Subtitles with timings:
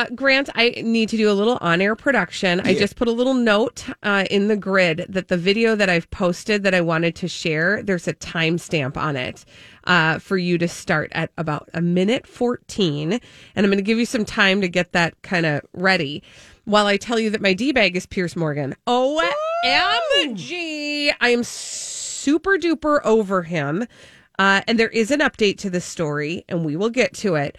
[0.00, 2.60] Uh, Grant, I need to do a little on air production.
[2.60, 6.10] I just put a little note uh, in the grid that the video that I've
[6.10, 9.44] posted that I wanted to share, there's a timestamp on it
[9.84, 13.12] uh, for you to start at about a minute 14.
[13.12, 13.20] And
[13.56, 16.22] I'm going to give you some time to get that kind of ready
[16.64, 18.74] while I tell you that my D bag is Piers Morgan.
[18.86, 21.12] OMG.
[21.20, 23.86] I am super duper over him.
[24.38, 27.58] Uh, and there is an update to the story, and we will get to it.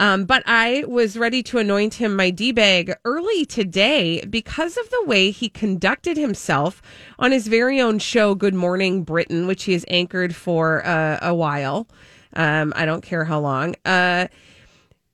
[0.00, 4.88] Um, but I was ready to anoint him my D bag early today because of
[4.88, 6.80] the way he conducted himself
[7.18, 11.34] on his very own show, Good Morning Britain, which he has anchored for uh, a
[11.34, 11.86] while.
[12.32, 13.74] Um, I don't care how long.
[13.84, 14.28] Uh,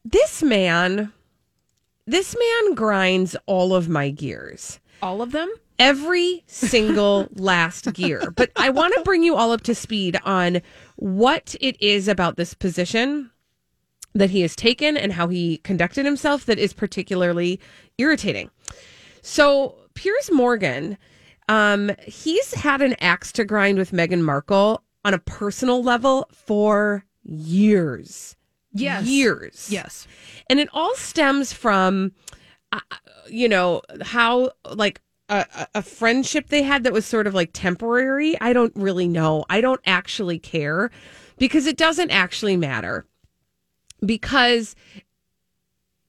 [0.04, 1.12] this man,
[2.06, 4.78] this man grinds all of my gears.
[5.02, 5.52] All of them?
[5.80, 8.30] Every single last gear.
[8.30, 10.62] But I want to bring you all up to speed on
[10.94, 13.32] what it is about this position
[14.18, 17.60] that he has taken and how he conducted himself that is particularly
[17.98, 18.50] irritating.
[19.22, 20.98] So, Piers Morgan,
[21.48, 27.04] um, he's had an axe to grind with Meghan Markle on a personal level for
[27.22, 28.36] years.
[28.72, 29.06] Yes.
[29.06, 29.68] Years.
[29.70, 30.06] Yes.
[30.50, 32.12] And it all stems from,
[32.72, 32.80] uh,
[33.28, 37.50] you know, how like a, a- a friendship they had that was sort of like
[37.52, 38.38] temporary.
[38.40, 39.44] I don't really know.
[39.48, 40.90] I don't actually care
[41.38, 43.06] because it doesn't actually matter.
[44.06, 44.74] Because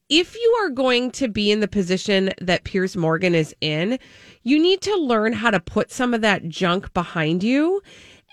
[0.09, 4.00] if you are going to be in the position that Piers Morgan is in,
[4.44, 7.81] you need to learn how to put some of that junk behind you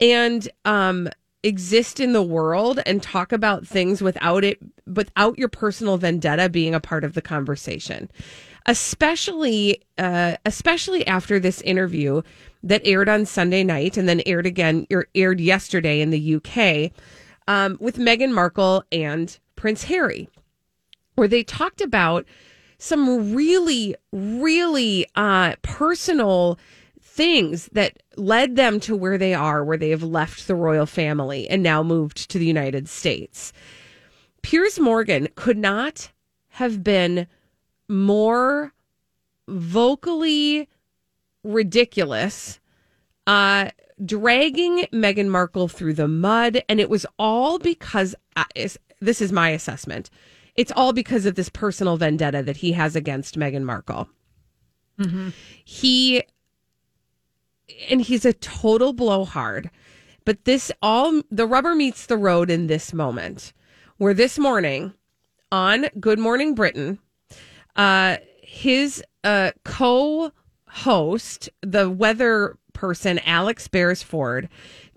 [0.01, 1.09] and um
[1.43, 6.75] exist in the world and talk about things without it without your personal vendetta being
[6.75, 8.11] a part of the conversation.
[8.67, 12.23] Especially uh especially after this interview
[12.63, 16.93] that aired on Sunday night and then aired again aired yesterday in the UK
[17.47, 20.29] um, with Meghan Markle and Prince Harry
[21.15, 22.27] where they talked about
[22.77, 26.59] some really, really uh, personal
[27.01, 31.49] things that led them to where they are, where they have left the royal family
[31.49, 33.55] and now moved to the United States.
[34.43, 36.11] Piers Morgan could not
[36.49, 37.27] have been
[37.89, 38.75] more
[39.49, 40.69] vocally
[41.43, 42.61] ridiculous,
[43.27, 43.71] uh,
[44.05, 46.63] dragging Meghan Markle through the mud.
[46.69, 48.45] And it was all because, uh,
[49.01, 50.11] this is my assessment,
[50.57, 54.09] it's all because of this personal vendetta that he has against Meghan Markle.
[55.65, 56.23] He,
[57.91, 59.71] and he's a total blowhard.
[60.25, 63.53] But this all, the rubber meets the road in this moment,
[63.99, 64.95] where this morning
[65.53, 66.99] on Good Morning Britain,
[67.77, 74.49] uh, his uh, co-host, the weather person Alex Beresford,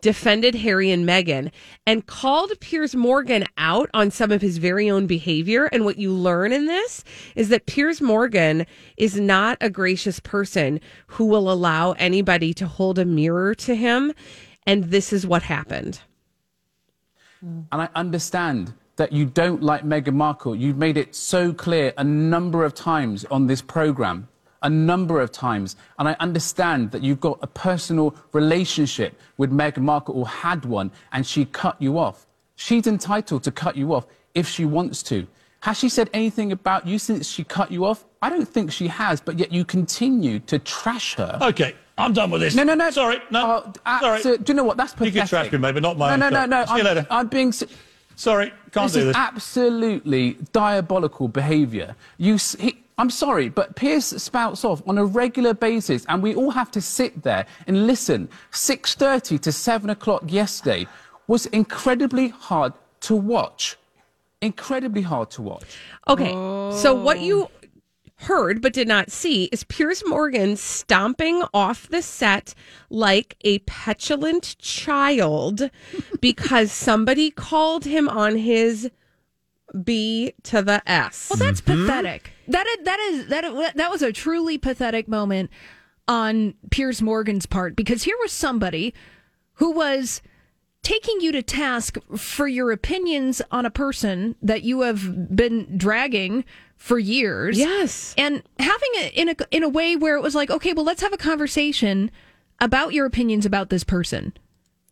[0.01, 1.51] defended Harry and Meghan
[1.85, 5.65] and called Piers Morgan out on some of his very own behavior.
[5.65, 7.03] And what you learn in this
[7.35, 8.65] is that Piers Morgan
[8.97, 14.13] is not a gracious person who will allow anybody to hold a mirror to him.
[14.65, 16.01] And this is what happened.
[17.41, 20.55] And I understand that you don't like Meghan Markle.
[20.55, 24.27] You've made it so clear a number of times on this program,
[24.63, 25.75] a number of times.
[25.99, 30.91] And I understand that you've got a personal relationship with Meghan Markle or had one,
[31.11, 32.25] and she cut you off.
[32.55, 35.27] She's entitled to cut you off if she wants to.
[35.61, 38.05] Has she said anything about you since she cut you off?
[38.21, 41.37] I don't think she has, but yet you continue to trash her.
[41.41, 42.55] Okay, I'm done with this.
[42.55, 42.89] No, no, no.
[42.91, 43.63] Sorry, no.
[43.85, 44.19] Oh, Sorry.
[44.21, 44.77] abso- Do you know what?
[44.77, 45.13] That's pathetic.
[45.15, 46.65] You can trash me, maybe not my No, own no, no, no.
[46.65, 47.07] See you I'm, later.
[47.09, 47.51] I'm being.
[48.15, 49.15] Sorry, can't this do is this.
[49.15, 51.95] absolutely diabolical behaviour.
[52.17, 56.49] You, he, I'm sorry, but Piers spouts off on a regular basis, and we all
[56.49, 58.29] have to sit there and listen.
[58.51, 60.87] 6:30 to 7 o'clock yesterday
[61.27, 63.77] was incredibly hard to watch.
[64.41, 65.77] Incredibly hard to watch.
[66.07, 66.31] Okay.
[66.31, 67.49] So what you
[68.21, 72.55] heard but did not see is Piers Morgan stomping off the set
[72.89, 75.69] like a petulant child
[76.19, 78.89] because somebody called him on his
[79.83, 81.27] B to the S.
[81.29, 81.85] Well, that's mm-hmm.
[81.85, 82.31] pathetic.
[82.47, 85.49] That is, that is that that was a truly pathetic moment
[86.07, 88.93] on Piers Morgan's part because here was somebody
[89.55, 90.21] who was
[90.83, 96.45] taking you to task for your opinions on a person that you have been dragging
[96.77, 97.57] for years.
[97.57, 98.13] Yes.
[98.17, 101.01] And having it in a in a way where it was like, okay, well, let's
[101.01, 102.09] have a conversation
[102.59, 104.33] about your opinions about this person.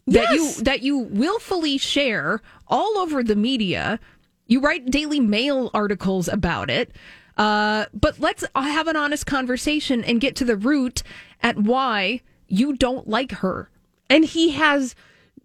[0.08, 0.58] That Yes.
[0.58, 4.00] you that you willfully share all over the media.
[4.48, 6.92] You write Daily Mail articles about it.
[7.38, 11.04] Uh, but let's have an honest conversation and get to the root
[11.42, 13.70] at why you don't like her.
[14.10, 14.96] And he has,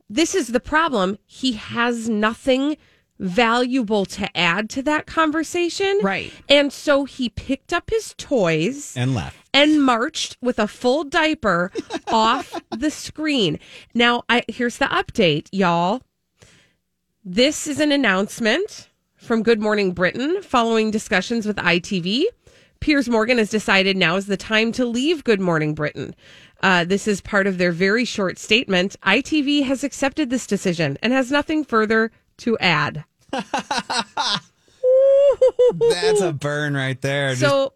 [0.08, 1.18] this is the problem.
[1.26, 2.76] He has nothing
[3.18, 5.98] valuable to add to that conversation.
[6.02, 6.32] Right.
[6.48, 9.36] And so he picked up his toys and left.
[9.52, 11.70] and marched with a full diaper
[12.08, 13.58] off the screen.
[13.94, 16.02] Now, I here's the update, y'all.
[17.24, 18.88] This is an announcement
[19.20, 22.24] from Good Morning Britain following discussions with ITV.
[22.80, 26.14] Piers Morgan has decided now is the time to leave Good Morning Britain.
[26.62, 28.96] Uh, this is part of their very short statement.
[29.02, 33.04] ITV has accepted this decision and has nothing further to add.
[33.30, 33.44] That's
[36.20, 37.36] a burn right there.
[37.36, 37.74] So,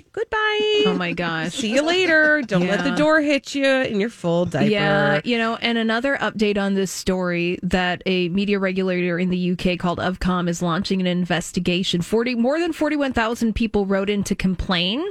[0.00, 0.04] bye.
[0.12, 0.82] goodbye.
[0.86, 1.54] Oh my gosh.
[1.54, 2.42] See you later.
[2.42, 4.66] Don't let the door hit you in your full diaper.
[4.66, 9.52] Yeah, you know, and another update on this story that a media regulator in the
[9.52, 12.02] UK called Ofcom is launching an investigation.
[12.02, 15.06] Forty more than forty-one thousand people wrote in to complain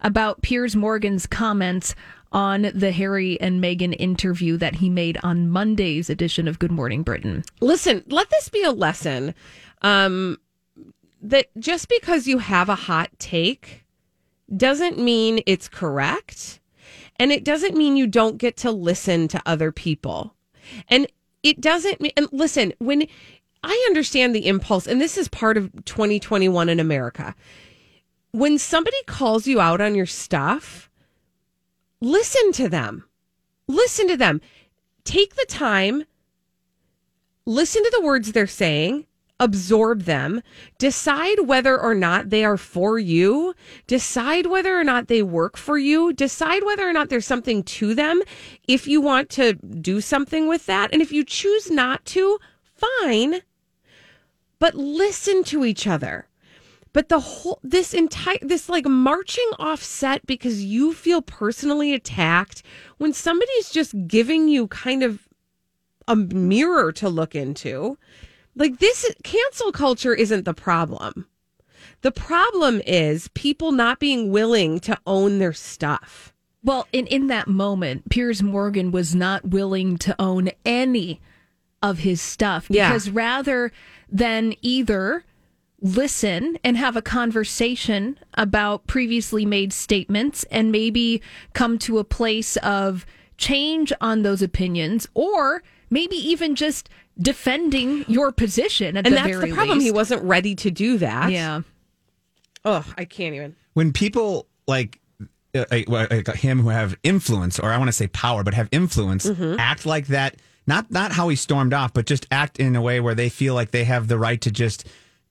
[0.00, 1.94] about Piers Morgan's comments
[2.32, 7.02] on the Harry and Meghan interview that he made on Monday's edition of Good Morning
[7.02, 7.44] Britain.
[7.60, 9.34] Listen, let this be a lesson.
[9.82, 10.38] Um,
[11.22, 13.83] that just because you have a hot take
[14.56, 16.60] doesn't mean it's correct.
[17.16, 20.34] And it doesn't mean you don't get to listen to other people.
[20.88, 21.06] And
[21.42, 23.06] it doesn't mean, and listen, when
[23.62, 27.34] I understand the impulse, and this is part of 2021 in America,
[28.32, 30.90] when somebody calls you out on your stuff,
[32.00, 33.04] listen to them.
[33.68, 34.40] Listen to them.
[35.04, 36.04] Take the time
[37.46, 39.06] listen to the words they're saying,
[39.40, 40.42] absorb them,
[40.78, 43.54] decide whether or not they are for you,
[43.86, 47.94] decide whether or not they work for you, decide whether or not there's something to
[47.94, 48.22] them
[48.68, 50.92] if you want to do something with that.
[50.92, 53.40] And if you choose not to, fine.
[54.58, 56.28] But listen to each other.
[56.92, 62.62] But the whole this entire this like marching offset because you feel personally attacked
[62.98, 65.28] when somebody's just giving you kind of
[66.06, 67.98] a mirror to look into.
[68.56, 71.26] Like this cancel culture isn't the problem.
[72.02, 76.32] The problem is people not being willing to own their stuff.
[76.62, 81.20] Well, in, in that moment, Piers Morgan was not willing to own any
[81.82, 82.88] of his stuff Yeah.
[82.88, 83.70] because rather
[84.10, 85.24] than either
[85.80, 91.20] listen and have a conversation about previously made statements and maybe
[91.52, 93.04] come to a place of
[93.36, 96.88] change on those opinions or maybe even just
[97.18, 99.80] defending your position at And the that's the problem.
[99.80, 101.30] He wasn't ready to do that.
[101.30, 101.60] yeah.
[102.64, 103.56] Oh, I can't even.
[103.74, 105.00] when people like
[105.54, 108.68] uh, well, like him who have influence, or I want to say power, but have
[108.72, 109.60] influence, Mm-hmm.
[109.60, 110.36] act like that.
[110.66, 113.54] Not not how he stormed off, but just act in a way where they feel
[113.54, 114.86] like they have the right to just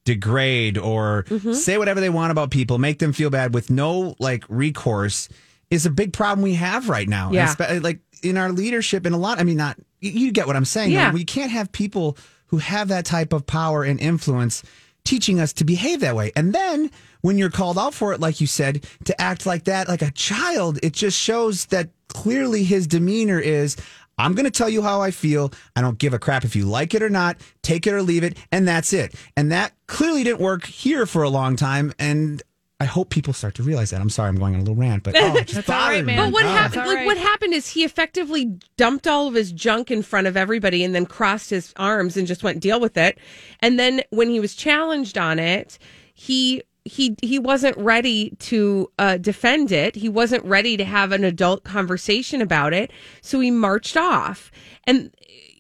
[0.06, 1.54] degrade or Mm-hmm.
[1.54, 5.28] say whatever they want about people, make them feel bad with no like recourse.
[5.72, 7.32] Is a big problem we have right now.
[7.32, 7.48] Yeah.
[7.52, 9.40] espe- like in our leadership, and a lot.
[9.40, 9.78] I mean, not
[10.12, 10.92] you- get what I'm saying.
[10.92, 11.12] Yeah.
[11.12, 12.18] We can't have people
[12.48, 14.64] who have that type of power and influence
[15.06, 16.32] teaching us to behave that way.
[16.36, 16.90] And then
[17.22, 20.12] when you're called out for it, like you said, to act like that, like a
[20.12, 23.76] child, it just shows that clearly his demeanor is.
[24.18, 25.52] I'm going to tell you how I feel.
[25.76, 27.38] I don't give a crap if you like it or not.
[27.64, 28.38] Take it or leave it.
[28.52, 29.16] And that's it.
[29.36, 31.92] And that clearly didn't work here for a long time.
[31.98, 32.42] And
[32.84, 34.02] I hope people start to realize that.
[34.02, 36.16] I'm sorry, I'm going on a little rant, but oh, just all right, bothered me.
[36.18, 36.26] man.
[36.28, 36.50] But what Oh.
[36.50, 36.86] happened?
[36.86, 37.06] Like right.
[37.06, 40.94] what happened is he effectively dumped all of his junk in front of everybody, and
[40.94, 43.18] then crossed his arms and just went deal with it.
[43.62, 45.78] And then when he was challenged on it,
[46.14, 49.96] he he he wasn't ready to uh, defend it.
[49.96, 54.52] He wasn't ready to have an adult conversation about it, so he marched off.
[54.84, 55.16] And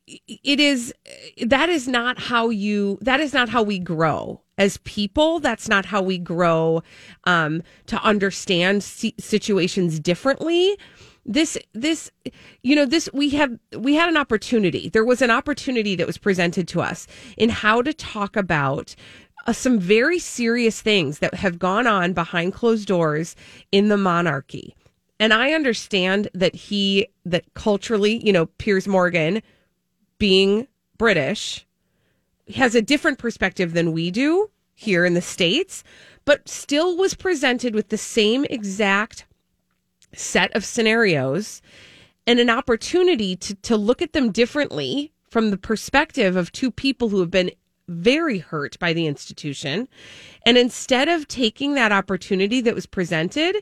[0.05, 0.93] it is
[1.45, 5.85] that is not how you that is not how we grow as people that's not
[5.85, 6.81] how we grow
[7.25, 10.77] um to understand si- situations differently
[11.25, 12.11] this this
[12.61, 16.17] you know this we have we had an opportunity there was an opportunity that was
[16.17, 17.07] presented to us
[17.37, 18.95] in how to talk about
[19.45, 23.35] uh, some very serious things that have gone on behind closed doors
[23.71, 24.75] in the monarchy.
[25.19, 29.41] And I understand that he, that culturally, you know, Piers Morgan
[30.17, 30.67] being
[30.97, 31.65] British
[32.55, 35.83] has a different perspective than we do here in the States,
[36.25, 39.25] but still was presented with the same exact
[40.13, 41.61] set of scenarios
[42.25, 47.09] and an opportunity to, to look at them differently from the perspective of two people
[47.09, 47.51] who have been
[47.87, 49.87] very hurt by the institution.
[50.45, 53.57] And instead of taking that opportunity that was presented,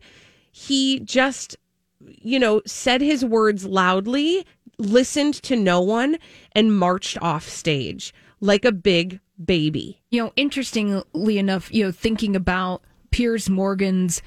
[0.52, 1.56] he just,
[2.00, 4.46] you know, said his words loudly,
[4.78, 6.18] listened to no one,
[6.52, 10.02] and marched off stage like a big baby.
[10.10, 14.22] You know, interestingly enough, you know, thinking about Piers Morgan's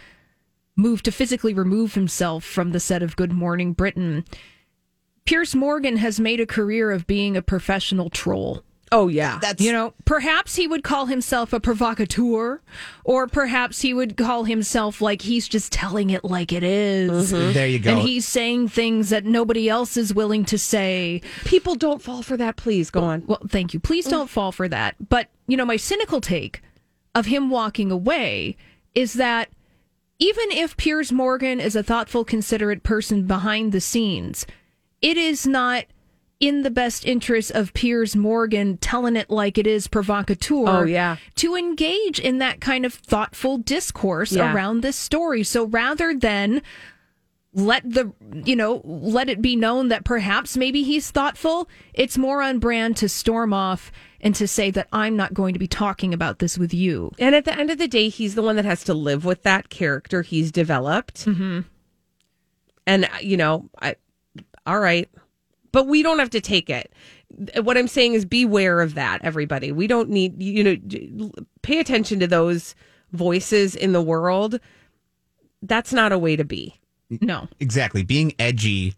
[0.76, 4.24] move to physically remove himself from the set of Good Morning Britain,
[5.24, 8.62] Piers Morgan has made a career of being a professional troll.
[8.94, 9.38] Oh, yeah.
[9.42, 12.60] That's You know, perhaps he would call himself a provocateur,
[13.02, 17.32] or perhaps he would call himself like he's just telling it like it is.
[17.32, 17.52] Mm-hmm.
[17.52, 17.90] there you go.
[17.90, 21.22] And he's saying things that nobody else is willing to say.
[21.44, 22.90] People don't fall for that, please.
[22.90, 23.24] Go on.
[23.26, 23.80] Well, thank you.
[23.80, 24.94] Please don't fall for that.
[25.08, 26.62] But, you know, my cynical take
[27.16, 28.56] of him walking away
[28.94, 29.50] is that
[30.20, 34.46] even if Piers Morgan is a thoughtful, considerate person behind the scenes,
[35.02, 35.84] it is not
[36.40, 40.68] in the best interest of Piers Morgan telling it like it is provocateur.
[40.68, 41.16] Oh, yeah.
[41.36, 44.52] To engage in that kind of thoughtful discourse Yeah.
[44.52, 45.42] around this story.
[45.44, 46.60] So rather than
[47.56, 48.12] let the
[48.44, 52.96] you know let it be known that perhaps maybe he's thoughtful it's more on brand
[52.96, 56.58] to storm off and to say that i'm not going to be talking about this
[56.58, 58.92] with you And at the end of the day, he's the one that has to
[58.94, 61.26] live with that character he's developed.
[61.26, 61.60] Mm-hmm.
[62.88, 63.94] And, uh, you know, I,
[64.66, 65.08] all right.
[65.74, 66.92] But we don't have to take it.
[67.62, 69.72] What I'm saying is beware of that, everybody.
[69.72, 71.30] We don't need, you know,
[71.62, 72.74] pay attention to those
[73.12, 74.60] voices in the world.
[75.62, 76.78] That's not a way to be.
[77.20, 78.94] no exactly being edgy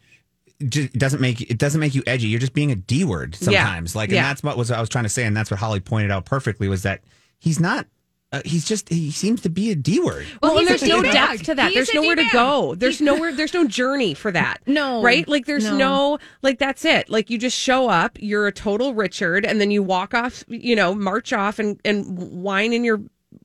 [0.68, 3.94] just doesn't make it doesn't make you edgy you're just being a d word sometimes
[3.96, 4.22] like and Yeah.
[4.28, 6.68] that's what was i was trying to say and that's what holly pointed out perfectly
[6.68, 7.00] was that
[7.38, 7.86] he's not
[8.32, 11.44] uh, he's just he seems to be a d word Well, Well, there's no depth
[11.44, 11.68] to that.
[11.72, 12.32] He's There's nowhere to D-bag.
[12.32, 12.74] go.
[12.74, 13.32] There's nowhere.
[13.32, 14.58] There's no journey for that.
[14.66, 15.00] No.
[15.02, 15.26] right?
[15.28, 15.76] Like there's No.
[15.76, 16.18] no.
[16.42, 17.08] like that's it.
[17.08, 18.18] Like you just show up.
[18.20, 20.42] You're a total Richard, and then you walk off.
[20.48, 23.00] You know, march off and and whine in your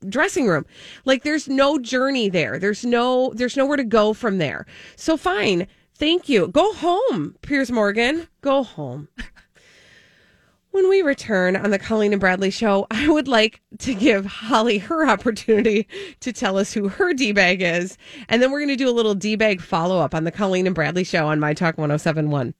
[0.09, 0.65] dressing room.
[1.05, 2.57] Like there's no journey there.
[2.57, 3.31] There's no.
[3.35, 4.65] There's nowhere to go from there.
[4.95, 5.67] So fine.
[5.93, 6.47] Thank you.
[6.47, 8.27] Go home, Piers Morgan.
[8.41, 9.09] Go home.
[10.71, 14.77] When we return on the Colleen and Bradley show, I would like to give Holly
[14.77, 15.85] her opportunity
[16.21, 17.97] to tell us who her D bag is.
[18.29, 20.65] And then we're going to do a little D bag follow up on the Colleen
[20.65, 22.53] and Bradley show on My Talk 1071.